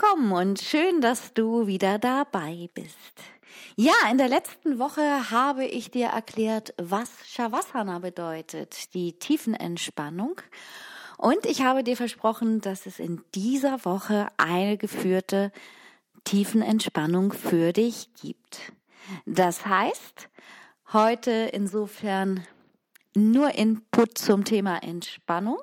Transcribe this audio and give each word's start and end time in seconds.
Willkommen 0.00 0.32
und 0.32 0.60
schön, 0.62 1.02
dass 1.02 1.34
du 1.34 1.66
wieder 1.66 1.98
dabei 1.98 2.70
bist. 2.72 2.96
Ja, 3.76 3.92
in 4.10 4.16
der 4.16 4.28
letzten 4.28 4.78
Woche 4.78 5.30
habe 5.30 5.66
ich 5.66 5.90
dir 5.90 6.06
erklärt, 6.06 6.72
was 6.78 7.10
Shavasana 7.26 7.98
bedeutet, 7.98 8.94
die 8.94 9.18
Tiefenentspannung. 9.18 10.40
Und 11.18 11.44
ich 11.44 11.62
habe 11.62 11.84
dir 11.84 11.98
versprochen, 11.98 12.62
dass 12.62 12.86
es 12.86 12.98
in 12.98 13.22
dieser 13.34 13.84
Woche 13.84 14.28
eine 14.38 14.78
geführte 14.78 15.52
Tiefenentspannung 16.24 17.32
für 17.32 17.74
dich 17.74 18.08
gibt. 18.14 18.72
Das 19.26 19.66
heißt, 19.66 20.30
heute 20.94 21.30
insofern 21.52 22.46
nur 23.14 23.54
Input 23.54 24.16
zum 24.16 24.44
Thema 24.44 24.82
Entspannung. 24.82 25.60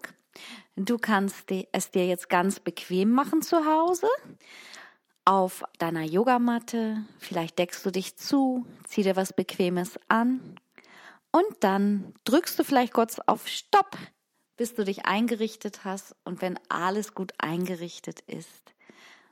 Du 0.80 1.00
kannst 1.00 1.52
es 1.72 1.90
dir 1.90 2.06
jetzt 2.06 2.30
ganz 2.30 2.60
bequem 2.60 3.12
machen 3.12 3.42
zu 3.42 3.66
Hause. 3.66 4.08
Auf 5.26 5.64
deiner 5.80 6.04
Yogamatte, 6.04 7.04
vielleicht 7.18 7.58
deckst 7.58 7.84
du 7.84 7.90
dich 7.90 8.16
zu, 8.16 8.64
zieh 8.86 9.02
dir 9.02 9.16
was 9.16 9.34
Bequemes 9.34 10.00
an. 10.08 10.56
Und 11.32 11.48
dann 11.62 12.14
drückst 12.26 12.60
du 12.60 12.64
vielleicht 12.64 12.94
kurz 12.94 13.18
auf 13.26 13.48
Stopp, 13.48 13.98
bis 14.56 14.76
du 14.76 14.86
dich 14.86 15.08
eingerichtet 15.08 15.84
hast. 15.84 16.16
Und 16.24 16.44
wenn 16.44 16.60
alles 16.70 17.16
gut 17.16 17.34
eingerichtet 17.40 18.20
ist, 18.28 18.76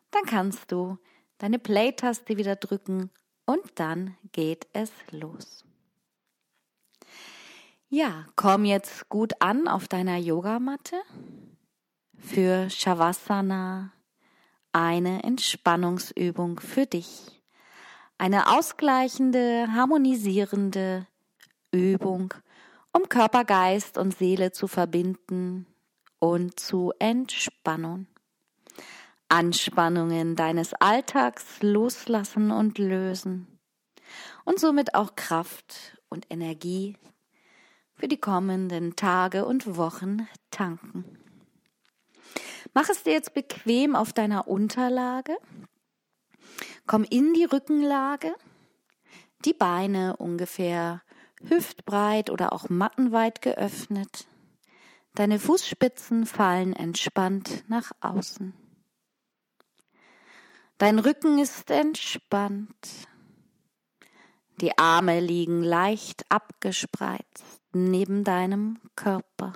dann 0.09 0.23
kannst 0.23 0.71
du 0.71 0.97
deine 1.37 1.59
Play-Taste 1.59 2.37
wieder 2.37 2.55
drücken. 2.55 3.11
Und 3.45 3.61
dann 3.75 4.17
geht 4.31 4.65
es 4.73 4.89
los. 5.11 5.64
Ja, 7.97 8.25
komm 8.35 8.65
jetzt 8.65 9.07
gut 9.07 9.31
an 9.39 9.69
auf 9.69 9.87
deiner 9.87 10.17
Yogamatte 10.17 10.97
für 12.17 12.69
Shavasana, 12.69 13.93
eine 14.73 15.23
Entspannungsübung 15.23 16.59
für 16.59 16.85
dich. 16.87 17.41
Eine 18.17 18.51
ausgleichende, 18.51 19.69
harmonisierende 19.71 21.07
Übung, 21.71 22.33
um 22.91 23.07
Körper, 23.07 23.45
Geist 23.45 23.97
und 23.97 24.13
Seele 24.13 24.51
zu 24.51 24.67
verbinden 24.67 25.65
und 26.19 26.59
zu 26.59 26.91
entspannen. 26.99 28.09
Anspannungen 29.29 30.35
deines 30.35 30.73
Alltags 30.73 31.45
loslassen 31.61 32.51
und 32.51 32.77
lösen 32.77 33.57
und 34.43 34.59
somit 34.59 34.95
auch 34.95 35.15
Kraft 35.15 35.97
und 36.09 36.25
Energie 36.29 36.97
für 37.95 38.07
die 38.07 38.19
kommenden 38.19 38.95
Tage 38.95 39.45
und 39.45 39.77
Wochen 39.77 40.27
tanken. 40.51 41.05
Mach 42.73 42.89
es 42.89 43.03
dir 43.03 43.13
jetzt 43.13 43.33
bequem 43.33 43.95
auf 43.95 44.11
deiner 44.11 44.47
Unterlage. 44.47 45.37
Komm 46.87 47.03
in 47.03 47.33
die 47.33 47.45
Rückenlage, 47.45 48.35
die 49.45 49.53
Beine 49.53 50.17
ungefähr 50.17 51.01
hüftbreit 51.47 52.29
oder 52.29 52.53
auch 52.53 52.69
mattenweit 52.69 53.41
geöffnet. 53.41 54.27
Deine 55.13 55.39
Fußspitzen 55.39 56.25
fallen 56.25 56.73
entspannt 56.73 57.63
nach 57.69 57.91
außen. 58.01 58.53
Dein 60.77 60.99
Rücken 60.99 61.39
ist 61.39 61.71
entspannt. 61.71 63.07
Die 64.59 64.77
Arme 64.77 65.21
liegen 65.21 65.63
leicht 65.63 66.25
abgespreizt 66.29 67.64
neben 67.75 68.23
deinem 68.23 68.79
Körper. 68.95 69.53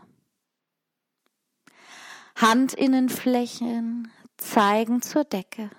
Handinnenflächen 2.35 4.11
zeigen 4.37 5.01
zur 5.01 5.23
Decke. 5.23 5.69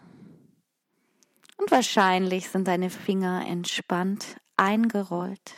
Und 1.58 1.70
wahrscheinlich 1.70 2.48
sind 2.48 2.66
deine 2.66 2.90
Finger 2.90 3.46
entspannt 3.46 4.36
eingerollt. 4.56 5.54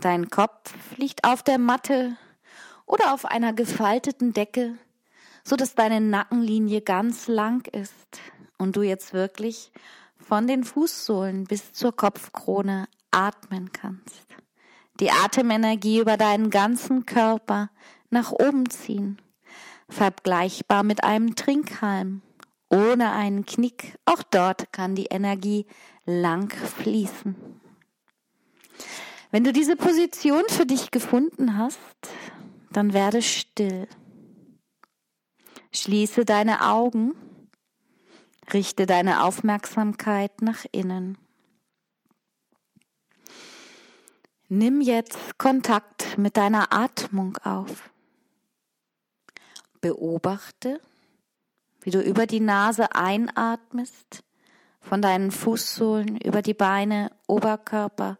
Dein 0.00 0.28
Kopf 0.28 0.74
liegt 0.96 1.24
auf 1.24 1.42
der 1.42 1.58
Matte 1.58 2.16
oder 2.86 3.14
auf 3.14 3.24
einer 3.26 3.52
gefalteten 3.52 4.32
Decke, 4.32 4.78
so 5.44 5.56
dass 5.56 5.74
deine 5.74 6.00
Nackenlinie 6.00 6.80
ganz 6.80 7.28
lang 7.28 7.66
ist 7.68 8.20
und 8.58 8.76
du 8.76 8.82
jetzt 8.82 9.12
wirklich 9.12 9.72
von 10.18 10.46
den 10.46 10.64
Fußsohlen 10.64 11.44
bis 11.44 11.72
zur 11.72 11.94
Kopfkrone 11.94 12.88
atmen 13.14 13.72
kannst. 13.72 14.26
Die 15.00 15.10
Atemenergie 15.10 16.00
über 16.00 16.16
deinen 16.16 16.50
ganzen 16.50 17.06
Körper 17.06 17.70
nach 18.10 18.32
oben 18.32 18.68
ziehen. 18.70 19.20
Vergleichbar 19.88 20.82
mit 20.82 21.04
einem 21.04 21.36
Trinkhalm. 21.36 22.22
Ohne 22.68 23.12
einen 23.12 23.44
Knick. 23.46 23.96
Auch 24.04 24.22
dort 24.22 24.72
kann 24.72 24.94
die 24.94 25.06
Energie 25.06 25.66
lang 26.04 26.52
fließen. 26.52 27.36
Wenn 29.30 29.44
du 29.44 29.52
diese 29.52 29.76
Position 29.76 30.44
für 30.48 30.66
dich 30.66 30.90
gefunden 30.90 31.56
hast, 31.58 31.78
dann 32.70 32.92
werde 32.92 33.22
still. 33.22 33.88
Schließe 35.72 36.24
deine 36.24 36.70
Augen, 36.70 37.14
richte 38.52 38.86
deine 38.86 39.24
Aufmerksamkeit 39.24 40.40
nach 40.40 40.64
innen. 40.70 41.18
Nimm 44.48 44.82
jetzt 44.82 45.38
Kontakt 45.38 46.18
mit 46.18 46.36
deiner 46.36 46.70
Atmung 46.70 47.38
auf. 47.38 47.90
Beobachte, 49.80 50.80
wie 51.80 51.90
du 51.90 52.00
über 52.00 52.26
die 52.26 52.40
Nase 52.40 52.94
einatmest, 52.94 54.22
von 54.82 55.00
deinen 55.00 55.30
Fußsohlen 55.30 56.18
über 56.18 56.42
die 56.42 56.52
Beine, 56.52 57.10
Oberkörper, 57.26 58.18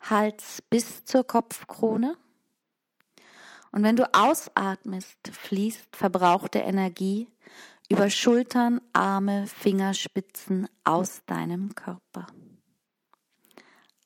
Hals 0.00 0.62
bis 0.68 1.06
zur 1.06 1.26
Kopfkrone. 1.26 2.16
Und 3.70 3.82
wenn 3.82 3.96
du 3.96 4.12
ausatmest, 4.14 5.16
fließt 5.32 5.96
verbrauchte 5.96 6.58
Energie 6.58 7.28
über 7.88 8.10
Schultern, 8.10 8.82
Arme, 8.92 9.46
Fingerspitzen 9.46 10.68
aus 10.84 11.22
deinem 11.24 11.74
Körper. 11.74 12.26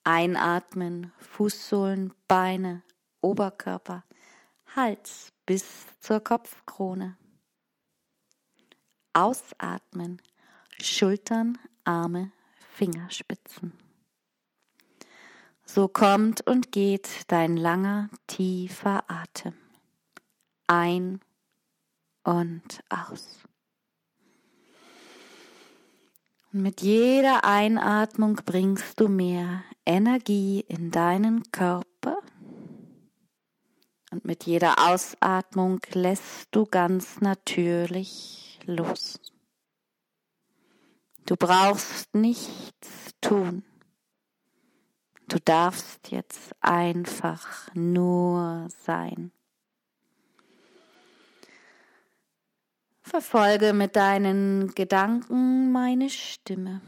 Einatmen, 0.07 1.13
Fußsohlen, 1.19 2.15
Beine, 2.29 2.85
Oberkörper, 3.21 4.05
Hals 4.77 5.33
bis 5.47 5.65
zur 5.99 6.21
Kopfkrone. 6.21 7.17
Ausatmen, 9.13 10.23
Schultern, 10.81 11.59
Arme, 11.83 12.31
Fingerspitzen. 12.75 13.73
So 15.65 15.89
kommt 15.89 16.47
und 16.47 16.71
geht 16.71 17.09
dein 17.27 17.57
langer, 17.57 18.09
tiefer 18.29 19.03
Atem. 19.11 19.55
Ein 20.69 21.21
und 22.23 22.81
aus. 22.91 23.41
Und 26.53 26.63
mit 26.63 26.81
jeder 26.81 27.45
Einatmung 27.45 28.37
bringst 28.37 29.01
du 29.01 29.09
mehr 29.09 29.65
Energie 29.87 30.65
in 30.69 30.91
deinen 30.91 31.51
Körper. 31.53 32.19
Und 34.11 34.25
mit 34.25 34.45
jeder 34.45 34.89
Ausatmung 34.91 35.81
lässt 35.93 36.49
du 36.51 36.67
ganz 36.67 37.21
natürlich 37.21 38.59
los. 38.67 39.21
Du 41.25 41.37
brauchst 41.37 42.15
nichts 42.15 43.15
tun. 43.21 43.65
Du 45.29 45.39
darfst 45.45 46.11
jetzt 46.11 46.55
einfach 46.61 47.75
nur 47.75 48.69
sein. 48.85 49.33
Verfolge 53.03 53.73
mit 53.73 53.97
deinen 53.97 54.75
Gedanken 54.75 55.73
meine 55.73 56.11
Stimme. 56.11 56.81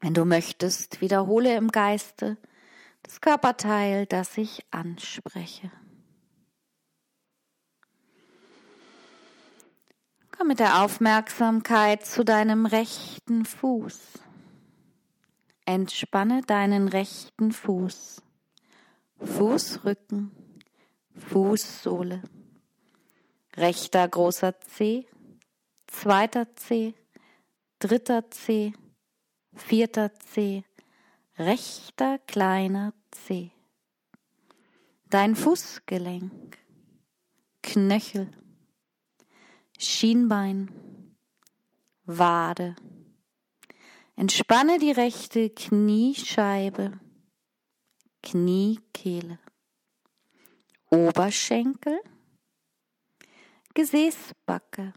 Wenn 0.00 0.14
du 0.14 0.24
möchtest, 0.24 1.00
wiederhole 1.00 1.56
im 1.56 1.68
Geiste 1.68 2.36
das 3.02 3.20
Körperteil, 3.20 4.06
das 4.06 4.36
ich 4.36 4.64
anspreche. 4.70 5.70
Komm 10.30 10.48
mit 10.48 10.60
der 10.60 10.82
Aufmerksamkeit 10.82 12.06
zu 12.06 12.24
deinem 12.24 12.66
rechten 12.66 13.44
Fuß. 13.44 13.98
Entspanne 15.64 16.42
deinen 16.42 16.88
rechten 16.88 17.52
Fuß, 17.52 18.22
Fußrücken, 19.20 20.30
Fußsohle, 21.14 22.22
rechter 23.56 24.08
großer 24.08 24.58
Zeh, 24.60 25.06
zweiter 25.86 26.54
Zeh, 26.54 26.94
dritter 27.80 28.30
Zeh, 28.30 28.72
vierter 29.58 30.14
Zeh, 30.14 30.62
rechter 31.38 32.18
kleiner 32.18 32.94
Zeh. 33.10 33.50
Dein 35.10 35.36
Fußgelenk, 35.36 36.58
Knöchel, 37.62 38.30
Schienbein, 39.78 40.70
Wade. 42.04 42.76
Entspanne 44.16 44.78
die 44.78 44.90
rechte 44.90 45.50
Kniescheibe, 45.50 46.98
Kniekehle, 48.22 49.38
Oberschenkel, 50.90 52.00
Gesäßbacke, 53.74 54.92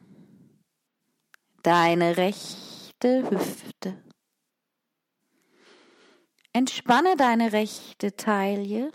deine 1.61 2.17
rechte 2.17 3.29
Hüfte. 3.29 4.10
Entspanne 6.53 7.15
deine 7.15 7.53
rechte 7.53 8.15
Taille, 8.15 8.91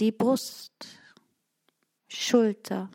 die 0.00 0.10
Brust, 0.10 0.72
Schulter, 2.08 2.90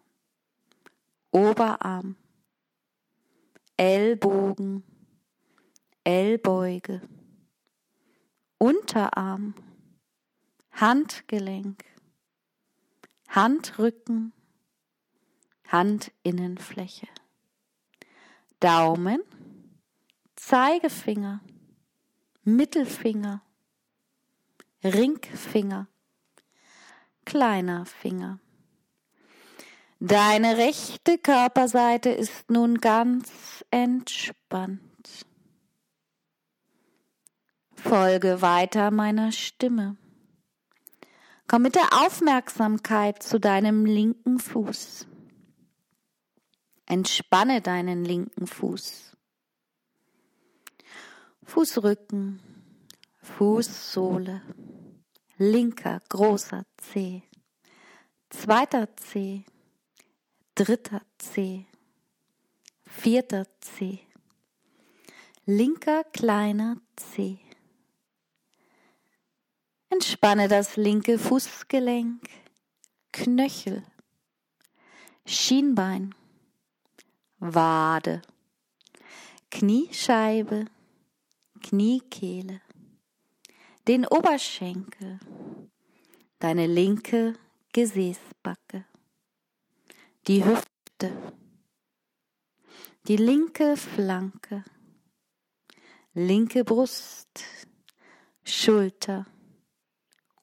Oberarm, 1.32 2.18
Ellbogen, 3.78 4.84
Ellbeuge, 6.04 7.02
Unterarm, 8.58 9.54
Handgelenk, 10.72 11.86
Handrücken, 13.30 14.34
Handinnenfläche, 15.64 17.08
Daumen, 18.60 19.22
Zeigefinger, 20.36 21.42
Mittelfinger, 22.56 23.42
Ringfinger, 24.84 25.88
kleiner 27.26 27.86
Finger. 27.86 28.40
Deine 30.00 30.58
rechte 30.58 31.18
Körperseite 31.18 32.10
ist 32.10 32.50
nun 32.50 32.80
ganz 32.80 33.66
entspannt. 33.70 34.80
Folge 37.76 38.42
weiter 38.42 38.92
meiner 38.92 39.32
Stimme. 39.32 39.98
Komm 41.48 41.64
mit 41.64 41.76
der 41.76 41.90
Aufmerksamkeit 42.06 43.22
zu 43.22 43.40
deinem 43.40 43.86
linken 43.86 44.40
Fuß. 44.40 45.08
Entspanne 46.86 47.62
deinen 47.62 48.06
linken 48.06 48.48
Fuß. 48.48 49.09
Fußrücken, 51.50 52.40
Fußsohle, 53.24 54.44
linker 55.40 56.00
großer 56.08 56.64
Zeh, 56.78 57.24
zweiter 58.30 58.96
Zeh, 58.96 59.46
dritter 60.54 61.02
Zeh, 61.18 61.66
vierter 62.86 63.48
Zeh, 63.62 63.98
linker 65.48 66.04
kleiner 66.14 66.78
Zeh. 66.96 67.40
Entspanne 69.90 70.50
das 70.50 70.76
linke 70.78 71.18
Fußgelenk, 71.18 72.30
Knöchel, 73.12 73.84
Schienbein, 75.26 76.14
Wade, 77.40 78.22
Kniescheibe, 79.50 80.68
Kniekehle, 81.60 82.62
den 83.88 84.06
Oberschenkel, 84.06 85.20
deine 86.40 86.68
linke 86.68 87.34
Gesäßbacke. 87.74 88.86
Die 90.28 90.44
Hüfte, 90.44 91.34
die 93.08 93.18
linke 93.18 93.78
Flanke, 93.78 94.64
linke 96.14 96.64
Brust, 96.64 97.44
Schulter, 98.44 99.26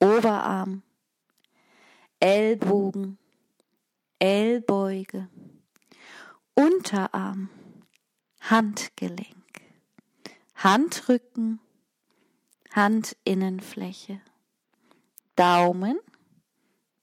Oberarm, 0.00 0.82
Ellbogen, 2.20 3.18
Ellbeuge, 4.18 5.28
Unterarm, 6.54 7.50
Handgelenk, 8.40 9.45
Handrücken, 10.56 11.60
Handinnenfläche, 12.72 14.20
Daumen, 15.36 15.98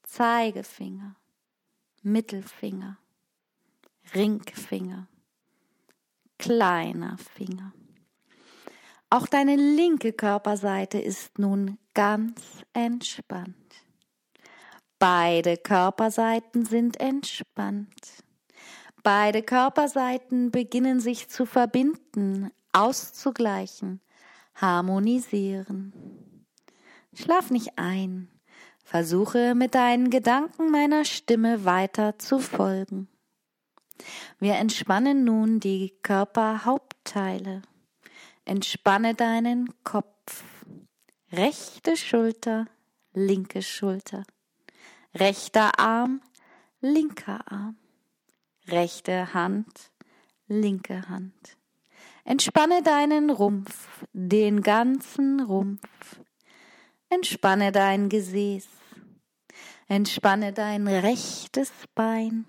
Zeigefinger, 0.01 1.15
Mittelfinger, 2.01 2.97
Ringfinger, 4.15 5.07
kleiner 6.39 7.17
Finger. 7.17 7.73
Auch 9.11 9.27
deine 9.27 9.55
linke 9.55 10.13
Körperseite 10.13 10.97
ist 10.99 11.37
nun 11.37 11.77
ganz 11.93 12.41
entspannt. 12.73 13.55
Beide 14.97 15.57
Körperseiten 15.57 16.65
sind 16.65 16.99
entspannt. 16.99 18.23
Beide 19.03 19.43
Körperseiten 19.43 20.49
beginnen 20.49 20.99
sich 20.99 21.29
zu 21.29 21.45
verbinden, 21.45 22.51
auszugleichen, 22.73 24.01
harmonisieren. 24.55 25.93
Schlaf 27.13 27.51
nicht 27.51 27.77
ein. 27.77 28.29
Versuche 28.83 29.55
mit 29.55 29.75
deinen 29.75 30.09
Gedanken 30.09 30.69
meiner 30.69 31.05
Stimme 31.05 31.65
weiter 31.65 32.19
zu 32.19 32.39
folgen. 32.39 33.07
Wir 34.39 34.55
entspannen 34.55 35.23
nun 35.23 35.59
die 35.59 35.93
Körperhauptteile. 36.03 37.61
Entspanne 38.45 39.13
deinen 39.15 39.73
Kopf. 39.83 40.43
Rechte 41.31 41.95
Schulter, 41.95 42.67
linke 43.13 43.61
Schulter. 43.61 44.23
Rechter 45.15 45.79
Arm, 45.79 46.21
linker 46.81 47.51
Arm. 47.51 47.77
Rechte 48.67 49.33
Hand, 49.33 49.91
linke 50.47 51.07
Hand. 51.07 51.57
Entspanne 52.25 52.81
deinen 52.81 53.29
Rumpf, 53.29 53.87
den 54.13 54.61
ganzen 54.61 55.41
Rumpf. 55.41 56.21
Entspanne 57.09 57.71
dein 57.73 58.07
Gesäß. 58.07 58.67
Entspanne 59.87 60.53
dein 60.53 60.87
rechtes 60.87 61.71
Bein. 61.93 62.45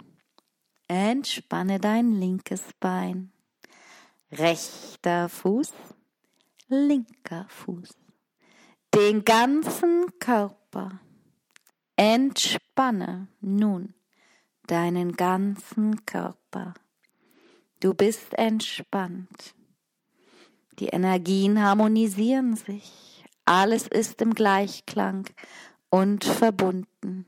Entspanne 0.87 1.81
dein 1.81 2.12
linkes 2.12 2.62
Bein. 2.78 3.33
Rechter 4.31 5.28
Fuß, 5.28 5.73
linker 6.69 7.47
Fuß. 7.49 7.90
Den 8.95 9.25
ganzen 9.25 10.07
Körper. 10.21 11.00
Entspanne 11.97 13.26
nun 13.40 13.95
deinen 14.66 15.12
ganzen 15.12 16.07
Körper. 16.07 16.75
Du 17.81 17.93
bist 17.93 18.35
entspannt. 18.35 19.54
Die 20.78 20.88
Energien 20.88 21.62
harmonisieren 21.62 22.57
sich. 22.57 23.25
Alles 23.45 23.87
ist 23.87 24.21
im 24.23 24.35
Gleichklang 24.35 25.28
und 25.90 26.25
verbunden. 26.25 27.26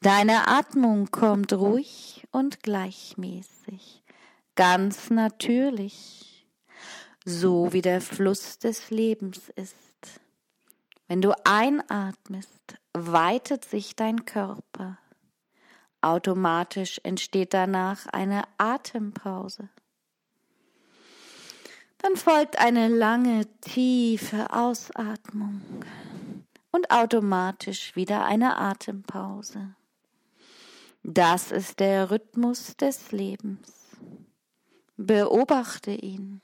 Deine 0.00 0.46
Atmung 0.46 1.10
kommt 1.10 1.52
ruhig 1.52 2.26
und 2.30 2.62
gleichmäßig, 2.62 4.04
ganz 4.54 5.10
natürlich, 5.10 6.46
so 7.24 7.72
wie 7.72 7.82
der 7.82 8.00
Fluss 8.00 8.58
des 8.58 8.90
Lebens 8.90 9.48
ist. 9.56 10.20
Wenn 11.08 11.20
du 11.20 11.32
einatmest, 11.44 12.76
weitet 12.92 13.64
sich 13.64 13.96
dein 13.96 14.24
Körper. 14.24 14.98
Automatisch 16.00 17.00
entsteht 17.02 17.52
danach 17.52 18.06
eine 18.06 18.44
Atempause. 18.56 19.68
Dann 21.98 22.16
folgt 22.16 22.58
eine 22.58 22.88
lange, 22.88 23.46
tiefe 23.60 24.52
Ausatmung 24.52 25.84
und 26.70 26.90
automatisch 26.90 27.96
wieder 27.96 28.24
eine 28.24 28.56
Atempause. 28.56 29.74
Das 31.02 31.50
ist 31.50 31.80
der 31.80 32.10
Rhythmus 32.10 32.76
des 32.76 33.12
Lebens. 33.12 33.96
Beobachte 34.96 35.90
ihn. 35.90 36.40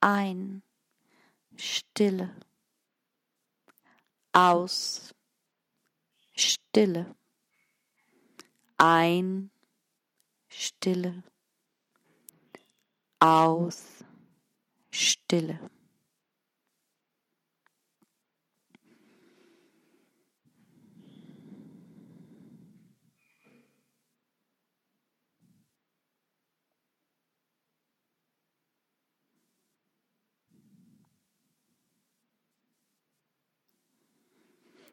Ein. 0.00 0.62
Stille. 1.56 2.34
Aus. 4.32 5.14
Stille. 6.34 7.14
Ein. 8.76 9.50
Stille. 10.48 11.22
Aus. 13.20 13.93
Stille. 14.94 15.58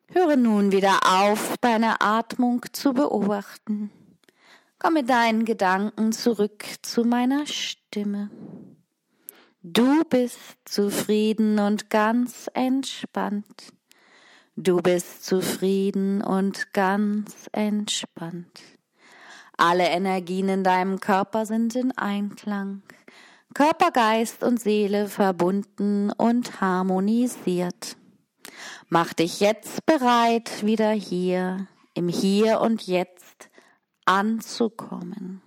Höre 0.07 0.35
nun 0.35 0.71
wieder 0.71 0.99
auf, 1.05 1.55
deine 1.61 2.01
Atmung 2.01 2.65
zu 2.73 2.93
beobachten. 2.93 3.91
Komm 4.79 4.95
mit 4.95 5.09
deinen 5.11 5.45
Gedanken 5.45 6.11
zurück 6.11 6.65
zu 6.81 7.03
meiner 7.03 7.45
Stimme. 7.45 8.31
Du 9.63 10.03
bist 10.05 10.39
zufrieden 10.65 11.59
und 11.59 11.91
ganz 11.91 12.49
entspannt. 12.55 13.71
Du 14.55 14.77
bist 14.77 15.23
zufrieden 15.23 16.23
und 16.23 16.73
ganz 16.73 17.47
entspannt. 17.51 18.63
Alle 19.57 19.87
Energien 19.89 20.49
in 20.49 20.63
deinem 20.63 20.99
Körper 20.99 21.45
sind 21.45 21.75
in 21.75 21.95
Einklang. 21.95 22.81
Körper, 23.53 23.91
Geist 23.91 24.43
und 24.43 24.59
Seele 24.59 25.07
verbunden 25.07 26.11
und 26.11 26.59
harmonisiert. 26.59 27.97
Mach 28.89 29.13
dich 29.13 29.41
jetzt 29.41 29.85
bereit, 29.85 30.65
wieder 30.65 30.89
hier, 30.89 31.67
im 31.93 32.07
Hier 32.07 32.61
und 32.61 32.87
Jetzt 32.87 33.51
anzukommen. 34.05 35.43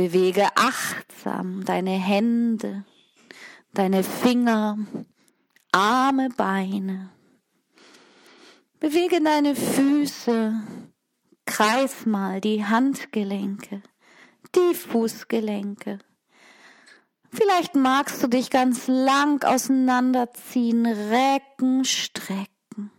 Bewege 0.00 0.48
achtsam 0.54 1.62
deine 1.66 1.90
Hände, 1.90 2.86
deine 3.74 4.02
Finger, 4.02 4.78
Arme, 5.72 6.30
Beine. 6.30 7.10
Bewege 8.78 9.20
deine 9.22 9.54
Füße, 9.54 10.54
kreis 11.44 12.06
mal 12.06 12.40
die 12.40 12.64
Handgelenke, 12.64 13.82
die 14.54 14.74
Fußgelenke. 14.74 15.98
Vielleicht 17.30 17.74
magst 17.74 18.22
du 18.22 18.26
dich 18.26 18.48
ganz 18.48 18.88
lang 18.88 19.44
auseinanderziehen, 19.44 20.86
recken, 20.86 21.84
strecken. 21.84 22.90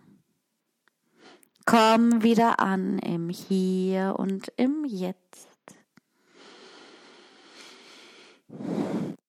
Komm 1.66 2.22
wieder 2.22 2.60
an 2.60 3.00
im 3.00 3.30
Hier 3.30 4.18
und 4.20 4.54
im 4.56 4.86
Jetzt. 4.86 5.51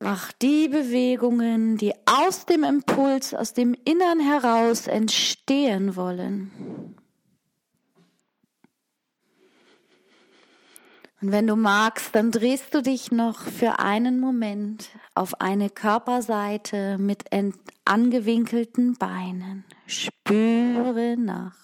Mach 0.02 0.32
die 0.32 0.66
Bewegungen, 0.68 1.76
die 1.76 1.94
aus 2.06 2.44
dem 2.44 2.64
Impuls, 2.64 3.34
aus 3.34 3.52
dem 3.52 3.72
Innern 3.84 4.18
heraus 4.18 4.88
entstehen 4.88 5.94
wollen. 5.94 6.96
Und 11.20 11.30
wenn 11.30 11.46
du 11.46 11.54
magst, 11.54 12.16
dann 12.16 12.32
drehst 12.32 12.74
du 12.74 12.82
dich 12.82 13.12
noch 13.12 13.42
für 13.42 13.78
einen 13.78 14.18
Moment 14.18 14.90
auf 15.14 15.40
eine 15.40 15.70
Körperseite 15.70 16.98
mit 16.98 17.26
angewinkelten 17.84 18.94
Beinen. 18.94 19.64
Spüre 19.86 21.16
nach. 21.16 21.54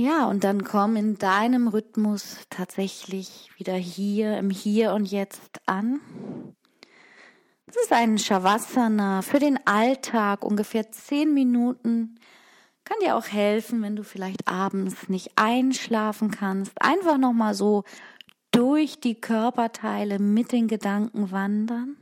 Ja, 0.00 0.26
und 0.28 0.44
dann 0.44 0.62
komm 0.62 0.94
in 0.94 1.18
deinem 1.18 1.66
Rhythmus 1.66 2.36
tatsächlich 2.50 3.50
wieder 3.56 3.74
hier, 3.74 4.38
im 4.38 4.48
Hier 4.48 4.92
und 4.92 5.10
Jetzt 5.10 5.60
an. 5.66 5.98
Das 7.66 7.74
ist 7.82 7.92
ein 7.92 8.16
Shavasana 8.16 9.22
für 9.22 9.40
den 9.40 9.58
Alltag, 9.66 10.44
ungefähr 10.44 10.92
zehn 10.92 11.34
Minuten 11.34 12.14
kann 12.84 12.98
dir 13.02 13.16
auch 13.16 13.26
helfen, 13.26 13.82
wenn 13.82 13.96
du 13.96 14.04
vielleicht 14.04 14.46
abends 14.46 15.08
nicht 15.08 15.32
einschlafen 15.34 16.30
kannst. 16.30 16.80
Einfach 16.80 17.18
nochmal 17.18 17.54
so 17.54 17.82
durch 18.52 19.00
die 19.00 19.20
Körperteile 19.20 20.20
mit 20.20 20.52
den 20.52 20.68
Gedanken 20.68 21.32
wandern. 21.32 21.96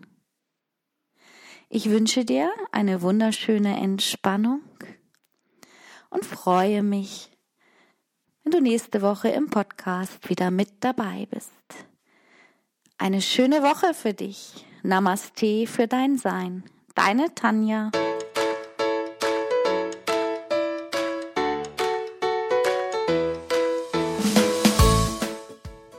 Ich 1.70 1.88
wünsche 1.88 2.26
dir 2.26 2.52
eine 2.72 3.00
wunderschöne 3.00 3.78
Entspannung 3.78 4.60
und 6.10 6.26
freue 6.26 6.82
mich, 6.82 7.35
wenn 8.46 8.52
du 8.52 8.60
nächste 8.60 9.02
Woche 9.02 9.28
im 9.28 9.50
Podcast 9.50 10.28
wieder 10.28 10.52
mit 10.52 10.68
dabei 10.78 11.26
bist. 11.28 11.50
Eine 12.96 13.20
schöne 13.20 13.60
Woche 13.64 13.92
für 13.92 14.14
dich. 14.14 14.64
Namaste 14.84 15.66
für 15.66 15.88
dein 15.88 16.16
Sein. 16.16 16.62
Deine 16.94 17.34
Tanja. 17.34 17.90